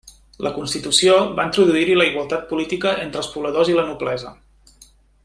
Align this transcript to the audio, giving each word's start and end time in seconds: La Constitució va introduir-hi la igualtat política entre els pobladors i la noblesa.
La 0.45 0.51
Constitució 0.53 1.17
va 1.39 1.45
introduir-hi 1.49 1.97
la 1.99 2.07
igualtat 2.11 2.49
política 2.53 2.97
entre 3.05 3.23
els 3.25 3.33
pobladors 3.35 3.73
i 3.75 3.81
la 3.81 3.89
noblesa. 3.91 4.37